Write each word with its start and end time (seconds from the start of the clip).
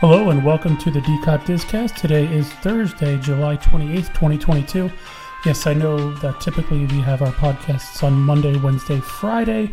Hello 0.00 0.30
and 0.30 0.44
welcome 0.44 0.76
to 0.76 0.92
the 0.92 1.00
DCOT 1.00 1.40
Discast. 1.40 1.96
Today 1.96 2.32
is 2.32 2.48
Thursday, 2.62 3.18
July 3.18 3.56
28th, 3.56 4.14
2022. 4.14 4.88
Yes, 5.44 5.66
I 5.66 5.74
know 5.74 6.14
that 6.18 6.40
typically 6.40 6.86
we 6.86 7.00
have 7.00 7.20
our 7.20 7.32
podcasts 7.32 8.04
on 8.04 8.12
Monday, 8.12 8.56
Wednesday, 8.58 9.00
Friday, 9.00 9.72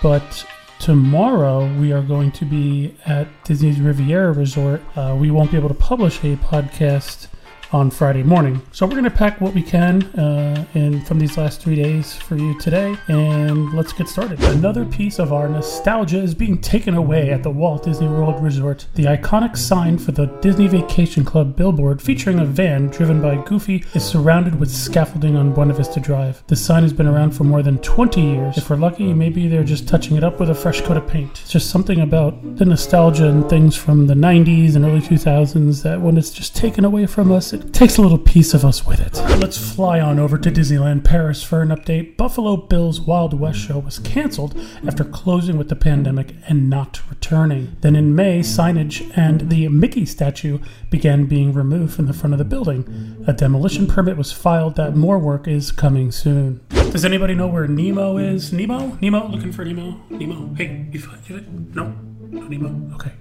but 0.00 0.46
tomorrow 0.78 1.66
we 1.74 1.92
are 1.92 2.02
going 2.02 2.30
to 2.30 2.44
be 2.44 2.94
at 3.04 3.26
Disney's 3.42 3.80
Riviera 3.80 4.32
Resort. 4.32 4.80
Uh, 4.94 5.16
we 5.18 5.32
won't 5.32 5.50
be 5.50 5.56
able 5.56 5.70
to 5.70 5.74
publish 5.74 6.20
a 6.20 6.36
podcast 6.36 7.26
on 7.74 7.90
Friday 7.90 8.22
morning. 8.22 8.62
So 8.70 8.86
we're 8.86 8.92
going 8.92 9.02
to 9.02 9.10
pack 9.10 9.40
what 9.40 9.52
we 9.52 9.60
can 9.60 10.04
uh, 10.16 10.64
in 10.74 11.04
from 11.04 11.18
these 11.18 11.36
last 11.36 11.60
three 11.60 11.74
days 11.74 12.14
for 12.14 12.36
you 12.36 12.56
today, 12.60 12.96
and 13.08 13.74
let's 13.74 13.92
get 13.92 14.08
started. 14.08 14.40
Another 14.44 14.84
piece 14.84 15.18
of 15.18 15.32
our 15.32 15.48
nostalgia 15.48 16.22
is 16.22 16.36
being 16.36 16.60
taken 16.60 16.94
away 16.94 17.30
at 17.30 17.42
the 17.42 17.50
Walt 17.50 17.82
Disney 17.82 18.06
World 18.06 18.40
Resort. 18.40 18.86
The 18.94 19.06
iconic 19.06 19.56
sign 19.56 19.98
for 19.98 20.12
the 20.12 20.26
Disney 20.40 20.68
Vacation 20.68 21.24
Club 21.24 21.56
billboard 21.56 22.00
featuring 22.00 22.38
a 22.38 22.44
van 22.44 22.90
driven 22.90 23.20
by 23.20 23.42
Goofy 23.42 23.84
is 23.92 24.04
surrounded 24.04 24.60
with 24.60 24.70
scaffolding 24.70 25.34
on 25.34 25.52
Buena 25.52 25.74
Vista 25.74 25.98
Drive. 25.98 26.44
The 26.46 26.54
sign 26.54 26.84
has 26.84 26.92
been 26.92 27.08
around 27.08 27.32
for 27.32 27.42
more 27.42 27.64
than 27.64 27.78
20 27.78 28.20
years. 28.20 28.56
If 28.56 28.70
we're 28.70 28.76
lucky, 28.76 29.12
maybe 29.12 29.48
they're 29.48 29.64
just 29.64 29.88
touching 29.88 30.16
it 30.16 30.22
up 30.22 30.38
with 30.38 30.48
a 30.48 30.54
fresh 30.54 30.80
coat 30.80 30.96
of 30.96 31.08
paint. 31.08 31.40
It's 31.40 31.50
just 31.50 31.70
something 31.70 31.98
about 31.98 32.56
the 32.56 32.66
nostalgia 32.66 33.28
and 33.28 33.50
things 33.50 33.74
from 33.74 34.06
the 34.06 34.14
90s 34.14 34.76
and 34.76 34.84
early 34.84 35.00
2000s 35.00 35.82
that 35.82 36.00
when 36.00 36.16
it's 36.16 36.30
just 36.30 36.54
taken 36.54 36.84
away 36.84 37.06
from 37.06 37.32
us, 37.32 37.52
it 37.52 37.63
takes 37.72 37.96
a 37.96 38.02
little 38.02 38.18
piece 38.18 38.54
of 38.54 38.64
us 38.64 38.86
with 38.86 39.00
it. 39.00 39.14
Let's 39.40 39.58
fly 39.74 40.00
on 40.00 40.18
over 40.18 40.38
to 40.38 40.50
Disneyland 40.50 41.04
Paris 41.04 41.42
for 41.42 41.62
an 41.62 41.68
update. 41.68 42.16
Buffalo 42.16 42.56
Bill's 42.56 43.00
Wild 43.00 43.38
West 43.38 43.58
show 43.58 43.78
was 43.78 43.98
canceled 43.98 44.58
after 44.86 45.04
closing 45.04 45.56
with 45.56 45.68
the 45.68 45.76
pandemic 45.76 46.34
and 46.48 46.68
not 46.70 47.00
returning. 47.10 47.76
Then 47.80 47.96
in 47.96 48.14
May, 48.14 48.40
signage 48.40 49.10
and 49.16 49.50
the 49.50 49.68
Mickey 49.68 50.06
statue 50.06 50.58
began 50.90 51.26
being 51.26 51.52
removed 51.52 51.94
from 51.94 52.06
the 52.06 52.12
front 52.12 52.32
of 52.32 52.38
the 52.38 52.44
building. 52.44 53.24
A 53.26 53.32
demolition 53.32 53.86
permit 53.86 54.16
was 54.16 54.32
filed 54.32 54.76
that 54.76 54.96
more 54.96 55.18
work 55.18 55.48
is 55.48 55.72
coming 55.72 56.12
soon. 56.12 56.60
Does 56.68 57.04
anybody 57.04 57.34
know 57.34 57.48
where 57.48 57.66
Nemo 57.66 58.18
is? 58.18 58.52
Nemo? 58.52 58.98
Nemo? 59.00 59.28
Looking 59.28 59.52
for 59.52 59.64
Nemo? 59.64 60.00
Nemo? 60.10 60.54
Hey, 60.54 60.86
you 60.92 61.00
find 61.00 61.20
it? 61.30 61.48
No? 61.74 61.94
No 62.30 62.42
Nemo? 62.42 62.94
Okay. 62.94 63.12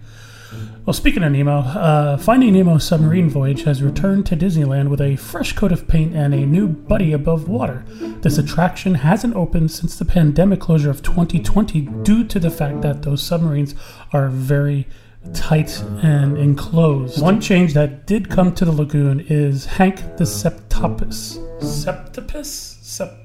Well, 0.85 0.93
speaking 0.93 1.23
of 1.23 1.31
Nemo, 1.31 1.59
uh, 1.59 2.17
Finding 2.17 2.53
Nemo 2.53 2.77
submarine 2.77 3.29
voyage 3.29 3.63
has 3.63 3.81
returned 3.81 4.25
to 4.25 4.35
Disneyland 4.35 4.89
with 4.89 4.99
a 4.99 5.15
fresh 5.15 5.53
coat 5.53 5.71
of 5.71 5.87
paint 5.87 6.13
and 6.13 6.33
a 6.33 6.45
new 6.45 6.67
buddy 6.67 7.13
above 7.13 7.47
water. 7.47 7.85
This 8.19 8.37
attraction 8.37 8.95
hasn't 8.95 9.33
opened 9.33 9.71
since 9.71 9.97
the 9.97 10.03
pandemic 10.03 10.59
closure 10.59 10.89
of 10.89 11.01
2020 11.01 11.81
due 12.03 12.25
to 12.25 12.37
the 12.37 12.51
fact 12.51 12.81
that 12.81 13.03
those 13.03 13.23
submarines 13.23 13.75
are 14.11 14.27
very 14.27 14.85
tight 15.33 15.81
and 16.01 16.37
enclosed. 16.37 17.21
One 17.21 17.39
change 17.39 17.73
that 17.75 18.05
did 18.05 18.29
come 18.29 18.53
to 18.55 18.65
the 18.65 18.73
lagoon 18.73 19.21
is 19.29 19.65
Hank 19.65 20.17
the 20.17 20.25
Septopus. 20.25 21.37
Septopus? 21.61 22.75
Sept- 22.83 23.19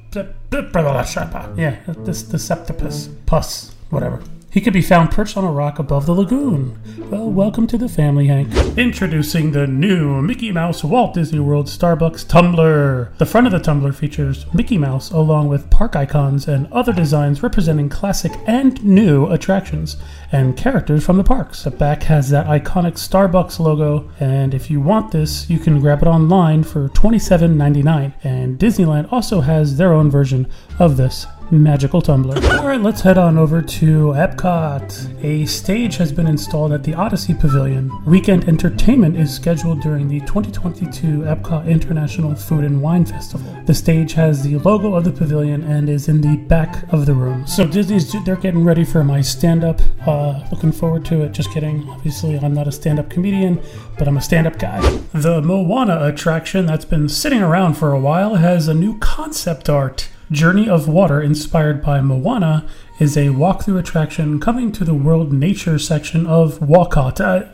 yeah, 1.59 1.81
this 2.05 2.23
the 2.23 2.39
Septopus. 2.39 3.09
Pus, 3.27 3.75
whatever. 3.91 4.23
He 4.51 4.63
could 4.63 4.73
be 4.73 4.81
found 4.81 5.11
perched 5.11 5.37
on 5.37 5.45
a 5.45 5.53
rock 5.53 5.79
above 5.79 6.07
the 6.07 6.15
lagoon. 6.15 6.81
Well, 7.11 7.31
welcome 7.31 7.67
to 7.67 7.77
the 7.77 7.89
family, 7.89 8.29
Hank. 8.29 8.49
Introducing 8.79 9.53
the 9.53 9.67
new 9.67 10.23
Mickey 10.23 10.53
Mouse 10.53 10.83
Walt 10.83 11.13
Disney 11.13 11.39
World 11.39 11.67
Starbucks 11.67 12.27
tumbler. 12.27 13.13
The 13.19 13.27
front 13.27 13.47
of 13.47 13.53
the 13.53 13.59
tumbler 13.59 13.93
features 13.93 14.47
Mickey 14.55 14.79
Mouse 14.79 15.11
along 15.11 15.49
with 15.49 15.69
park 15.69 15.97
icons 15.97 16.49
and 16.49 16.67
other 16.73 16.95
designs 16.95 17.43
representing 17.43 17.91
classic 17.91 18.33
and 18.47 18.83
new 18.83 19.27
attractions 19.27 19.99
and 20.33 20.57
characters 20.57 21.05
from 21.05 21.19
the 21.19 21.25
parks. 21.25 21.65
The 21.65 21.71
back 21.71 22.05
has 22.05 22.31
that 22.31 22.47
iconic 22.47 22.95
Starbucks 22.95 23.59
logo, 23.59 24.11
and 24.19 24.55
if 24.55 24.71
you 24.71 24.81
want 24.81 25.13
this, 25.13 25.51
you 25.51 25.59
can 25.59 25.79
grab 25.79 26.01
it 26.01 26.09
online 26.09 26.63
for 26.65 26.89
$27.99. 26.89 28.15
And 28.25 28.59
Disneyland 28.59 29.13
also 29.13 29.43
has 29.43 29.77
their 29.77 29.93
own 29.93 30.11
version 30.11 30.51
of 30.79 30.97
this 30.97 31.27
magical 31.51 32.03
tumbler. 32.03 32.37
Alright, 32.37 32.83
let's 32.83 33.01
head 33.01 33.19
on 33.19 33.39
over 33.39 33.63
to 33.63 34.09
Epcot. 34.09 35.25
A 35.25 35.47
stage 35.47 35.97
has 35.97 36.13
been 36.13 36.27
installed 36.27 36.73
at 36.73 36.83
the 36.85 36.95
Odyssey 36.95 37.35
Pavilion. 37.35 37.91
Weekend 38.05 38.49
entertainment 38.49 39.17
is 39.17 39.35
scheduled 39.35 39.81
during 39.81 40.09
the 40.09 40.21
2022 40.21 41.23
Epcot 41.23 41.67
International 41.67 42.35
Food 42.35 42.65
and 42.65 42.83
Wine 42.83 43.05
Festival. 43.05 43.57
The 43.67 43.75
stage 43.75 44.13
has 44.13 44.43
the 44.43 44.59
logo 44.59 44.95
of 44.95 45.05
the 45.05 45.13
pavilion 45.13 45.63
and 45.63 45.89
is 45.89 46.09
in 46.09 46.21
the 46.21 46.37
back 46.37 46.91
of 46.93 47.07
the 47.07 47.15
room. 47.15 47.47
So 47.47 47.67
Disney's 47.67 48.15
they're 48.25 48.37
getting 48.37 48.65
ready 48.65 48.85
for 48.85 49.05
my 49.05 49.21
stand-up. 49.21 49.81
Uh, 50.07 50.47
looking 50.51 50.73
forward 50.73 51.05
to 51.07 51.23
it. 51.23 51.33
Just 51.33 51.51
kidding. 51.53 51.89
Obviously, 51.89 52.37
I'm 52.39 52.55
not 52.55 52.69
a 52.69 52.73
stand-up 52.73 53.11
comedian, 53.11 53.61
but 53.99 54.09
I'm 54.09 54.17
a 54.17 54.23
stand-up 54.23 54.59
guy. 54.59 54.81
The 55.13 55.41
Moana 55.41 56.05
attraction 56.05 56.67
that's 56.67 56.85
been 56.85 57.09
sitting 57.09 57.43
around 57.43 57.75
for 57.75 57.93
a 57.93 58.01
while 58.01 58.37
has 58.37 58.69
a 58.69 58.75
new 58.75 58.99
concept 58.99 59.69
art. 59.69 60.09
Journey 60.31 60.69
of 60.69 60.89
Water, 60.89 61.23
inspired 61.23 61.83
by 61.83 62.01
Moana, 62.01 62.67
is 62.99 63.17
a 63.17 63.29
walkthrough 63.29 63.79
attraction 63.79 64.39
coming 64.41 64.73
to 64.73 64.85
the 64.85 64.95
World 64.95 65.33
Nature 65.33 65.79
section 65.79 66.27
of 66.27 66.61
Walcott. 66.61 67.21
Uh, 67.21 67.45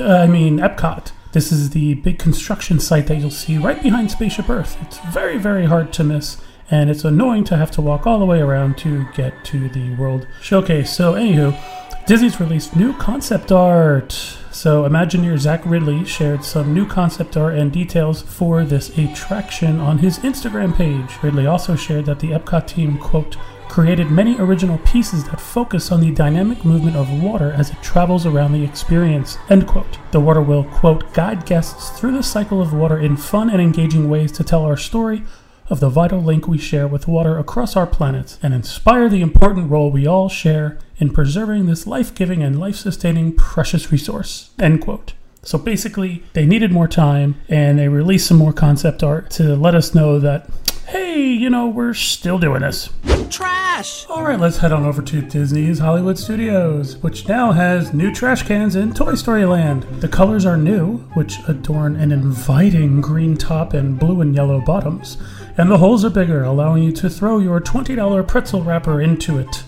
I 0.00 0.26
mean, 0.26 0.58
Epcot. 0.58 1.12
This 1.32 1.52
is 1.52 1.70
the 1.70 1.94
big 1.94 2.18
construction 2.18 2.78
site 2.80 3.08
that 3.08 3.16
you'll 3.16 3.30
see 3.30 3.58
right 3.58 3.82
behind 3.82 4.10
Spaceship 4.10 4.48
Earth. 4.48 4.78
It's 4.82 4.98
very, 5.12 5.36
very 5.36 5.66
hard 5.66 5.92
to 5.94 6.04
miss, 6.04 6.40
and 6.70 6.88
it's 6.88 7.04
annoying 7.04 7.44
to 7.44 7.56
have 7.56 7.70
to 7.72 7.82
walk 7.82 8.06
all 8.06 8.18
the 8.18 8.24
way 8.24 8.40
around 8.40 8.78
to 8.78 9.06
get 9.14 9.44
to 9.46 9.68
the 9.68 9.94
World 9.96 10.26
Showcase. 10.40 10.94
So, 10.94 11.14
anywho, 11.14 11.58
Disney's 12.06 12.40
released 12.40 12.76
new 12.76 12.96
concept 12.98 13.52
art. 13.52 14.38
So, 14.54 14.84
Imagineer 14.84 15.36
Zach 15.36 15.64
Riddley 15.64 16.06
shared 16.06 16.44
some 16.44 16.72
new 16.72 16.86
concept 16.86 17.36
art 17.36 17.56
and 17.56 17.72
details 17.72 18.22
for 18.22 18.64
this 18.64 18.96
attraction 18.96 19.80
on 19.80 19.98
his 19.98 20.20
Instagram 20.20 20.76
page. 20.76 21.10
Riddley 21.22 21.50
also 21.50 21.74
shared 21.74 22.06
that 22.06 22.20
the 22.20 22.30
Epcot 22.30 22.68
team, 22.68 22.96
quote, 22.96 23.36
created 23.68 24.12
many 24.12 24.38
original 24.38 24.78
pieces 24.78 25.24
that 25.24 25.40
focus 25.40 25.90
on 25.90 26.00
the 26.00 26.12
dynamic 26.12 26.64
movement 26.64 26.96
of 26.96 27.20
water 27.20 27.50
as 27.50 27.70
it 27.70 27.82
travels 27.82 28.26
around 28.26 28.52
the 28.52 28.62
experience, 28.62 29.38
end 29.50 29.66
quote. 29.66 29.98
The 30.12 30.20
water 30.20 30.40
will, 30.40 30.62
quote, 30.62 31.12
guide 31.12 31.46
guests 31.46 31.90
through 31.90 32.12
the 32.12 32.22
cycle 32.22 32.62
of 32.62 32.72
water 32.72 33.00
in 33.00 33.16
fun 33.16 33.50
and 33.50 33.60
engaging 33.60 34.08
ways 34.08 34.30
to 34.32 34.44
tell 34.44 34.62
our 34.62 34.76
story 34.76 35.24
of 35.68 35.80
the 35.80 35.88
vital 35.88 36.20
link 36.20 36.46
we 36.46 36.58
share 36.58 36.86
with 36.86 37.08
water 37.08 37.38
across 37.38 37.76
our 37.76 37.86
planet 37.86 38.38
and 38.42 38.52
inspire 38.52 39.08
the 39.08 39.22
important 39.22 39.70
role 39.70 39.90
we 39.90 40.06
all 40.06 40.28
share 40.28 40.78
in 40.98 41.10
preserving 41.10 41.66
this 41.66 41.86
life 41.86 42.14
giving 42.14 42.42
and 42.42 42.60
life 42.60 42.76
sustaining 42.76 43.34
precious 43.34 43.90
resource. 43.90 44.50
End 44.58 44.80
quote. 44.82 45.14
So 45.42 45.58
basically, 45.58 46.22
they 46.32 46.46
needed 46.46 46.72
more 46.72 46.88
time 46.88 47.36
and 47.48 47.78
they 47.78 47.88
released 47.88 48.26
some 48.26 48.38
more 48.38 48.52
concept 48.52 49.02
art 49.02 49.30
to 49.32 49.54
let 49.56 49.74
us 49.74 49.94
know 49.94 50.18
that, 50.18 50.48
hey, 50.86 51.20
you 51.20 51.50
know, 51.50 51.66
we're 51.66 51.94
still 51.94 52.38
doing 52.38 52.62
this. 52.62 52.90
Trash! 53.30 54.06
All 54.08 54.22
right, 54.22 54.38
let's 54.38 54.58
head 54.58 54.72
on 54.72 54.84
over 54.84 55.02
to 55.02 55.20
Disney's 55.20 55.80
Hollywood 55.80 56.18
Studios, 56.18 56.98
which 56.98 57.26
now 57.26 57.52
has 57.52 57.92
new 57.92 58.14
trash 58.14 58.42
cans 58.44 58.76
in 58.76 58.94
Toy 58.94 59.14
Story 59.14 59.44
Land. 59.44 59.82
The 60.00 60.08
colors 60.08 60.46
are 60.46 60.56
new, 60.56 60.98
which 61.14 61.38
adorn 61.48 61.96
an 61.96 62.12
inviting 62.12 63.00
green 63.00 63.36
top 63.36 63.74
and 63.74 63.98
blue 63.98 64.20
and 64.20 64.34
yellow 64.34 64.60
bottoms, 64.60 65.16
and 65.56 65.70
the 65.70 65.78
holes 65.78 66.04
are 66.04 66.10
bigger, 66.10 66.42
allowing 66.42 66.82
you 66.82 66.92
to 66.92 67.08
throw 67.08 67.38
your 67.38 67.60
$20 67.60 68.26
pretzel 68.26 68.62
wrapper 68.62 69.00
into 69.00 69.38
it. 69.38 69.64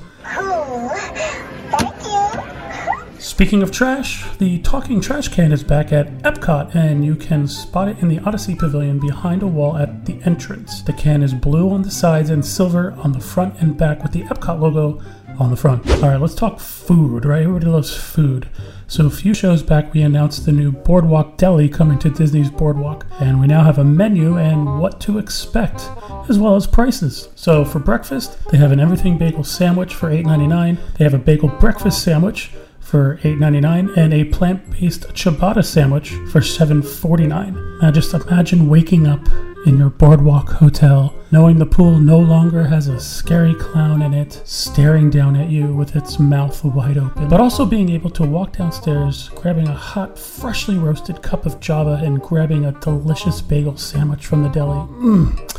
Speaking 3.19 3.62
of 3.62 3.70
trash, 3.70 4.24
the 4.38 4.60
talking 4.60 5.00
trash 5.00 5.28
can 5.28 5.52
is 5.52 5.62
back 5.62 5.92
at 5.92 6.08
Epcot, 6.22 6.74
and 6.74 7.04
you 7.04 7.14
can 7.14 7.47
spot 7.47 7.88
it 7.88 7.98
in 7.98 8.08
the 8.08 8.19
Odyssey 8.20 8.54
Pavilion 8.54 8.98
behind 8.98 9.42
a 9.42 9.47
wall 9.47 9.76
at 9.76 10.06
the 10.06 10.22
entrance. 10.24 10.80
The 10.80 10.92
can 10.92 11.22
is 11.22 11.34
blue 11.34 11.70
on 11.70 11.82
the 11.82 11.91
sides 11.91 12.30
and 12.30 12.44
silver 12.44 12.92
on 12.92 13.12
the 13.12 13.20
front 13.20 13.60
and 13.60 13.76
back 13.76 14.03
with 14.03 14.12
the 14.12 14.22
Epcot 14.22 14.60
logo 14.60 15.03
on 15.38 15.50
the 15.50 15.56
front. 15.56 15.88
All 15.91 16.08
right, 16.08 16.20
let's 16.20 16.34
talk 16.34 16.60
food, 16.60 17.24
right? 17.24 17.42
Everybody 17.42 17.66
loves 17.66 17.94
food. 17.94 18.48
So, 18.88 19.06
a 19.06 19.10
few 19.10 19.34
shows 19.34 19.62
back, 19.62 19.92
we 19.92 20.02
announced 20.02 20.47
the 20.47 20.52
new 20.52 20.71
Boardwalk 20.71 21.36
Deli 21.36 21.68
coming 21.68 21.98
to 21.98 22.10
Disney's 22.10 22.50
Boardwalk, 22.50 23.06
and 23.21 23.41
we 23.41 23.47
now 23.47 23.65
have 23.65 23.78
a 23.78 23.84
menu 23.84 24.38
and 24.38 24.80
what 24.80 25.00
to 25.03 25.18
expect, 25.18 25.88
as 26.28 26.38
well 26.38 26.54
as 26.54 26.66
prices. 26.66 27.28
So, 27.34 27.65
for 27.65 27.78
breakfast, 27.78 28.38
they 28.50 28.59
have 28.59 28.72
an 28.72 28.80
everything 28.80 29.18
bagel 29.18 29.44
sandwich 29.44 29.94
for 29.94 30.10
$8.99. 30.10 30.78
They 30.97 31.04
have 31.04 31.15
a 31.15 31.18
bagel 31.18 31.48
breakfast 31.48 32.03
sandwich 32.03 32.53
for 32.78 33.16
$8.99 33.24 33.97
and 33.97 34.15
a 34.15 34.24
plant-based 34.24 35.09
ciabatta 35.09 35.65
sandwich 35.65 36.10
for 36.30 36.41
$7.49. 36.41 37.82
Now 37.82 37.91
just 37.91 38.15
imagine 38.15 38.68
waking 38.68 39.09
up 39.09 39.27
in 39.66 39.78
your 39.78 39.91
boardwalk 39.91 40.48
hotel 40.48 41.13
knowing 41.33 41.59
the 41.59 41.66
pool 41.66 41.98
no 41.98 42.18
longer 42.18 42.63
has 42.65 42.86
a 42.86 43.01
scary 43.01 43.54
clown 43.54 44.01
in 44.01 44.15
it 44.15 44.41
staring 44.45 45.10
down 45.10 45.34
at 45.34 45.51
you 45.51 45.66
with 45.74 45.97
its 45.97 46.18
mouth 46.18 46.65
wide 46.65 46.97
open, 46.97 47.28
but 47.28 47.41
also 47.41 47.66
being 47.66 47.91
able 47.91 48.10
to 48.10 48.22
walk 48.22 48.57
downstairs, 48.57 49.28
grabbing 49.34 49.66
a 49.66 49.74
hot, 49.74 50.18
freshly 50.18 50.78
roasted 50.78 51.21
cup 51.22 51.45
of 51.45 51.59
java 51.60 52.01
and 52.03 52.22
grabbing 52.22 52.65
a 52.65 52.72
delicious 52.80 53.42
bagel 53.42 53.77
sandwich 53.77 54.24
from 54.24 54.42
the 54.45 54.48
deli. 54.48 54.78
Mmm. 54.78 55.55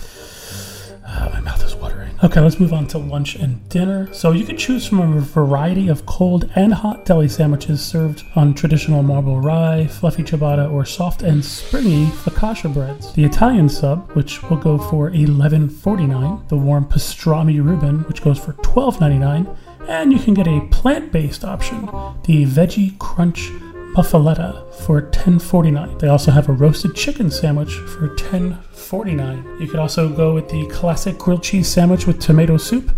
Okay, 2.23 2.41
let's 2.41 2.59
move 2.59 2.73
on 2.73 2.87
to 2.87 2.97
lunch 2.97 3.35
and 3.35 3.69
dinner. 3.69 4.11
So 4.11 4.31
you 4.31 4.43
can 4.43 4.57
choose 4.57 4.87
from 4.87 5.17
a 5.17 5.19
variety 5.19 5.87
of 5.87 6.07
cold 6.07 6.49
and 6.55 6.73
hot 6.73 7.05
deli 7.05 7.29
sandwiches 7.29 7.79
served 7.79 8.23
on 8.35 8.55
traditional 8.55 9.03
marble 9.03 9.39
rye, 9.39 9.85
fluffy 9.85 10.23
ciabatta, 10.23 10.71
or 10.71 10.83
soft 10.83 11.21
and 11.21 11.45
springy 11.45 12.07
focaccia 12.07 12.73
breads. 12.73 13.13
The 13.13 13.23
Italian 13.23 13.69
sub, 13.69 14.11
which 14.13 14.41
will 14.49 14.57
go 14.57 14.79
for 14.79 15.11
$11.49, 15.11 16.49
the 16.49 16.57
warm 16.57 16.85
pastrami 16.85 17.63
Reuben, 17.63 17.99
which 18.05 18.23
goes 18.23 18.39
for 18.39 18.53
$12.99, 18.53 19.55
and 19.87 20.11
you 20.11 20.17
can 20.17 20.33
get 20.33 20.47
a 20.47 20.67
plant-based 20.71 21.45
option, 21.45 21.85
the 22.25 22.45
Veggie 22.45 22.97
Crunch 22.97 23.51
Muffaletta 23.97 24.71
for 24.75 25.01
$10.49. 25.01 25.99
They 25.99 26.07
also 26.07 26.29
have 26.29 26.49
a 26.49 26.53
roasted 26.53 26.95
chicken 26.95 27.31
sandwich 27.31 27.73
for 27.73 28.09
$10.49. 28.09 29.59
You 29.59 29.67
could 29.67 29.79
also 29.79 30.07
go 30.07 30.35
with 30.35 30.49
the 30.49 30.67
classic 30.67 31.17
grilled 31.17 31.41
cheese 31.41 31.67
sandwich 31.67 32.05
with 32.05 32.19
tomato 32.19 32.57
soup. 32.57 32.91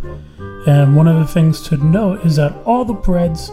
And 0.67 0.97
one 0.97 1.07
of 1.07 1.17
the 1.17 1.25
things 1.25 1.61
to 1.69 1.77
note 1.77 2.25
is 2.25 2.35
that 2.35 2.53
all 2.65 2.83
the 2.83 2.93
breads 2.93 3.49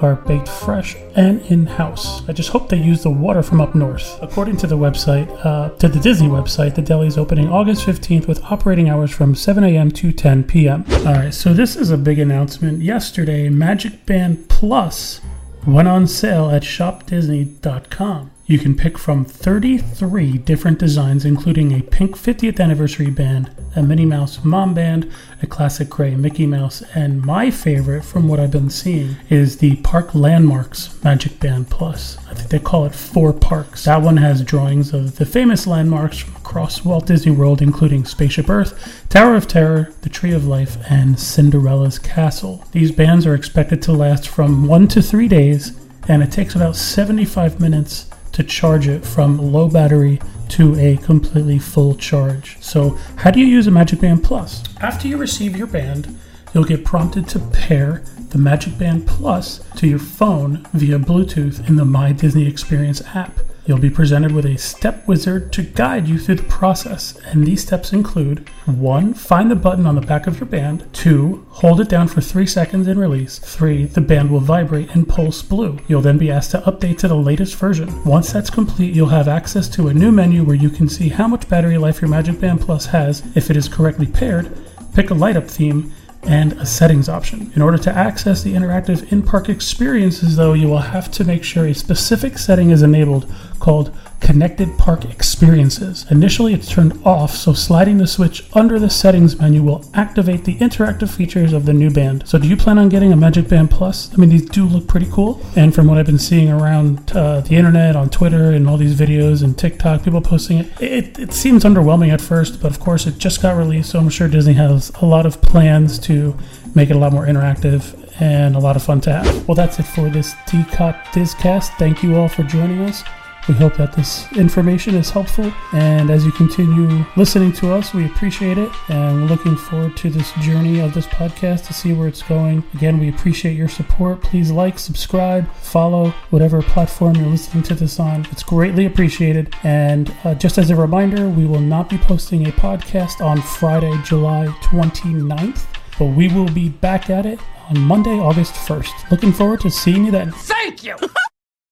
are 0.00 0.14
baked 0.14 0.48
fresh 0.48 0.94
and 1.16 1.40
in-house. 1.42 2.28
I 2.28 2.32
just 2.32 2.50
hope 2.50 2.68
they 2.68 2.76
use 2.76 3.02
the 3.02 3.10
water 3.10 3.42
from 3.42 3.60
up 3.60 3.74
north. 3.74 4.16
According 4.22 4.58
to 4.58 4.68
the 4.68 4.78
website, 4.78 5.28
uh, 5.44 5.70
to 5.70 5.88
the 5.88 5.98
Disney 5.98 6.28
website, 6.28 6.76
the 6.76 6.82
deli 6.82 7.08
is 7.08 7.18
opening 7.18 7.48
August 7.48 7.84
15th 7.84 8.28
with 8.28 8.42
operating 8.44 8.88
hours 8.88 9.10
from 9.10 9.34
7 9.34 9.64
a.m. 9.64 9.90
to 9.90 10.12
10 10.12 10.44
p.m. 10.44 10.84
All 10.88 11.14
right, 11.14 11.34
so 11.34 11.52
this 11.52 11.74
is 11.74 11.90
a 11.90 11.96
big 11.96 12.20
announcement. 12.20 12.82
Yesterday, 12.82 13.48
Magic 13.48 14.06
Band 14.06 14.48
Plus 14.48 15.20
went 15.66 15.88
on 15.88 16.06
sale 16.06 16.50
at 16.50 16.62
shopdisney.com. 16.62 18.30
You 18.46 18.58
can 18.58 18.76
pick 18.76 18.98
from 18.98 19.24
33 19.24 20.36
different 20.36 20.78
designs, 20.78 21.24
including 21.24 21.72
a 21.72 21.82
pink 21.82 22.14
50th 22.14 22.60
anniversary 22.60 23.08
band, 23.08 23.50
a 23.74 23.82
Minnie 23.82 24.04
Mouse 24.04 24.44
mom 24.44 24.74
band, 24.74 25.10
a 25.40 25.46
classic 25.46 25.88
gray 25.88 26.14
Mickey 26.14 26.44
Mouse, 26.44 26.82
and 26.94 27.24
my 27.24 27.50
favorite 27.50 28.04
from 28.04 28.28
what 28.28 28.38
I've 28.38 28.50
been 28.50 28.68
seeing 28.68 29.16
is 29.30 29.56
the 29.58 29.76
Park 29.76 30.14
Landmarks 30.14 31.02
Magic 31.02 31.40
Band 31.40 31.70
Plus. 31.70 32.18
I 32.28 32.34
think 32.34 32.50
they 32.50 32.58
call 32.58 32.84
it 32.84 32.94
Four 32.94 33.32
Parks. 33.32 33.84
That 33.84 34.02
one 34.02 34.18
has 34.18 34.42
drawings 34.42 34.92
of 34.92 35.16
the 35.16 35.24
famous 35.24 35.66
landmarks 35.66 36.22
across 36.44 36.84
Walt 36.84 37.06
Disney 37.06 37.32
World, 37.32 37.62
including 37.62 38.04
Spaceship 38.04 38.50
Earth, 38.50 39.06
Tower 39.08 39.34
of 39.34 39.48
Terror, 39.48 39.90
the 40.02 40.10
Tree 40.10 40.32
of 40.34 40.46
Life, 40.46 40.76
and 40.90 41.18
Cinderella's 41.18 41.98
Castle. 41.98 42.62
These 42.72 42.92
bands 42.92 43.26
are 43.26 43.34
expected 43.34 43.80
to 43.82 43.92
last 43.92 44.28
from 44.28 44.66
one 44.68 44.86
to 44.88 45.00
three 45.00 45.26
days, 45.26 45.72
and 46.06 46.22
it 46.22 46.30
takes 46.30 46.54
about 46.54 46.76
75 46.76 47.60
minutes 47.60 48.10
to 48.32 48.44
charge 48.44 48.88
it 48.88 49.06
from 49.06 49.52
low 49.52 49.68
battery 49.68 50.20
to 50.50 50.78
a 50.78 50.98
completely 50.98 51.58
full 51.58 51.94
charge. 51.94 52.58
So, 52.60 52.90
how 53.16 53.30
do 53.30 53.40
you 53.40 53.46
use 53.46 53.66
a 53.66 53.70
Magic 53.70 54.02
Band 54.02 54.22
Plus? 54.22 54.64
After 54.82 55.08
you 55.08 55.16
receive 55.16 55.56
your 55.56 55.66
band, 55.66 56.14
you'll 56.52 56.64
get 56.64 56.84
prompted 56.84 57.26
to 57.30 57.38
pair 57.38 58.02
the 58.28 58.38
Magic 58.38 58.76
Band 58.76 59.06
Plus 59.06 59.64
to 59.76 59.86
your 59.86 59.98
phone 59.98 60.66
via 60.74 60.98
Bluetooth 60.98 61.66
in 61.66 61.76
the 61.76 61.86
My 61.86 62.12
Disney 62.12 62.46
Experience 62.46 63.00
app. 63.14 63.38
You'll 63.66 63.78
be 63.78 63.88
presented 63.88 64.32
with 64.32 64.44
a 64.44 64.58
step 64.58 65.08
wizard 65.08 65.50
to 65.54 65.62
guide 65.62 66.06
you 66.06 66.18
through 66.18 66.34
the 66.34 66.42
process, 66.42 67.16
and 67.24 67.46
these 67.46 67.62
steps 67.62 67.94
include 67.94 68.46
1. 68.66 69.14
Find 69.14 69.50
the 69.50 69.56
button 69.56 69.86
on 69.86 69.94
the 69.94 70.02
back 70.02 70.26
of 70.26 70.38
your 70.38 70.46
band, 70.46 70.86
2. 70.92 71.46
Hold 71.48 71.80
it 71.80 71.88
down 71.88 72.08
for 72.08 72.20
3 72.20 72.44
seconds 72.44 72.86
and 72.88 73.00
release, 73.00 73.38
3. 73.38 73.86
The 73.86 74.02
band 74.02 74.30
will 74.30 74.40
vibrate 74.40 74.90
and 74.90 75.08
pulse 75.08 75.40
blue. 75.40 75.78
You'll 75.88 76.02
then 76.02 76.18
be 76.18 76.30
asked 76.30 76.50
to 76.50 76.60
update 76.60 76.98
to 76.98 77.08
the 77.08 77.16
latest 77.16 77.54
version. 77.54 78.04
Once 78.04 78.30
that's 78.30 78.50
complete, 78.50 78.94
you'll 78.94 79.06
have 79.06 79.28
access 79.28 79.66
to 79.70 79.88
a 79.88 79.94
new 79.94 80.12
menu 80.12 80.44
where 80.44 80.56
you 80.56 80.68
can 80.68 80.86
see 80.86 81.08
how 81.08 81.26
much 81.26 81.48
battery 81.48 81.78
life 81.78 82.02
your 82.02 82.10
Magic 82.10 82.38
Band 82.38 82.60
Plus 82.60 82.84
has 82.86 83.22
if 83.34 83.48
it 83.48 83.56
is 83.56 83.66
correctly 83.66 84.06
paired, 84.06 84.54
pick 84.94 85.08
a 85.08 85.14
light 85.14 85.38
up 85.38 85.48
theme, 85.48 85.90
and 86.26 86.54
a 86.54 86.66
settings 86.66 87.08
option. 87.08 87.52
In 87.54 87.62
order 87.62 87.78
to 87.78 87.94
access 87.94 88.42
the 88.42 88.54
interactive 88.54 89.12
in 89.12 89.22
park 89.22 89.48
experiences, 89.48 90.36
though, 90.36 90.54
you 90.54 90.68
will 90.68 90.78
have 90.78 91.10
to 91.12 91.24
make 91.24 91.44
sure 91.44 91.66
a 91.66 91.74
specific 91.74 92.38
setting 92.38 92.70
is 92.70 92.82
enabled 92.82 93.32
called 93.64 93.90
Connected 94.20 94.76
Park 94.76 95.06
Experiences. 95.06 96.04
Initially, 96.10 96.52
it's 96.52 96.70
turned 96.70 97.00
off, 97.02 97.34
so 97.34 97.54
sliding 97.54 97.96
the 97.96 98.06
switch 98.06 98.44
under 98.52 98.78
the 98.78 98.90
settings 98.90 99.40
menu 99.40 99.62
will 99.62 99.90
activate 99.94 100.44
the 100.44 100.56
interactive 100.56 101.08
features 101.08 101.54
of 101.54 101.64
the 101.64 101.72
new 101.72 101.90
band. 101.90 102.28
So, 102.28 102.38
do 102.38 102.46
you 102.46 102.58
plan 102.58 102.78
on 102.78 102.90
getting 102.90 103.10
a 103.10 103.16
Magic 103.16 103.48
Band 103.48 103.70
Plus? 103.70 104.12
I 104.12 104.16
mean, 104.16 104.28
these 104.28 104.44
do 104.44 104.66
look 104.66 104.86
pretty 104.86 105.10
cool. 105.10 105.40
And 105.56 105.74
from 105.74 105.86
what 105.86 105.96
I've 105.96 106.04
been 106.04 106.18
seeing 106.18 106.50
around 106.50 107.12
uh, 107.12 107.40
the 107.40 107.56
internet, 107.56 107.96
on 107.96 108.10
Twitter, 108.10 108.50
and 108.50 108.68
all 108.68 108.76
these 108.76 108.94
videos 108.94 109.42
and 109.42 109.56
TikTok, 109.56 110.02
people 110.02 110.20
posting 110.20 110.58
it, 110.58 110.82
it, 110.82 111.18
it 111.18 111.32
seems 111.32 111.64
underwhelming 111.64 112.12
at 112.12 112.20
first, 112.20 112.60
but 112.60 112.70
of 112.70 112.80
course, 112.80 113.06
it 113.06 113.16
just 113.16 113.40
got 113.40 113.56
released, 113.56 113.90
so 113.90 113.98
I'm 113.98 114.10
sure 114.10 114.28
Disney 114.28 114.54
has 114.54 114.92
a 115.00 115.06
lot 115.06 115.24
of 115.24 115.40
plans 115.40 115.98
to 116.00 116.36
make 116.74 116.90
it 116.90 116.96
a 116.96 116.98
lot 116.98 117.12
more 117.12 117.26
interactive 117.26 117.82
and 118.20 118.56
a 118.56 118.58
lot 118.58 118.76
of 118.76 118.82
fun 118.82 119.00
to 119.02 119.12
have. 119.12 119.48
Well, 119.48 119.54
that's 119.54 119.78
it 119.78 119.84
for 119.84 120.10
this 120.10 120.34
DCOT 120.48 120.94
Discast. 121.12 121.70
Thank 121.78 122.02
you 122.02 122.16
all 122.16 122.28
for 122.28 122.42
joining 122.42 122.80
us. 122.80 123.02
We 123.46 123.54
hope 123.54 123.76
that 123.76 123.92
this 123.92 124.30
information 124.32 124.94
is 124.94 125.10
helpful. 125.10 125.52
And 125.72 126.10
as 126.10 126.24
you 126.24 126.32
continue 126.32 127.04
listening 127.14 127.52
to 127.54 127.74
us, 127.74 127.92
we 127.92 128.06
appreciate 128.06 128.56
it. 128.56 128.70
And 128.88 129.22
we're 129.22 129.28
looking 129.28 129.56
forward 129.56 129.98
to 129.98 130.08
this 130.08 130.32
journey 130.40 130.80
of 130.80 130.94
this 130.94 131.06
podcast 131.06 131.66
to 131.66 131.74
see 131.74 131.92
where 131.92 132.08
it's 132.08 132.22
going. 132.22 132.64
Again, 132.72 132.98
we 132.98 133.10
appreciate 133.10 133.54
your 133.54 133.68
support. 133.68 134.22
Please 134.22 134.50
like, 134.50 134.78
subscribe, 134.78 135.52
follow 135.56 136.10
whatever 136.30 136.62
platform 136.62 137.16
you're 137.16 137.26
listening 137.26 137.62
to 137.64 137.74
this 137.74 138.00
on. 138.00 138.26
It's 138.30 138.42
greatly 138.42 138.86
appreciated. 138.86 139.54
And 139.62 140.14
uh, 140.24 140.34
just 140.34 140.56
as 140.56 140.70
a 140.70 140.76
reminder, 140.76 141.28
we 141.28 141.44
will 141.44 141.60
not 141.60 141.90
be 141.90 141.98
posting 141.98 142.46
a 142.46 142.52
podcast 142.52 143.20
on 143.20 143.42
Friday, 143.42 143.94
July 144.04 144.46
29th, 144.62 145.66
but 145.98 146.06
we 146.06 146.28
will 146.28 146.48
be 146.48 146.70
back 146.70 147.10
at 147.10 147.26
it 147.26 147.38
on 147.68 147.78
Monday, 147.78 148.18
August 148.18 148.54
1st. 148.54 149.10
Looking 149.10 149.32
forward 149.32 149.60
to 149.60 149.70
seeing 149.70 150.06
you 150.06 150.10
then. 150.10 150.32
Thank 150.32 150.82
you! 150.82 150.96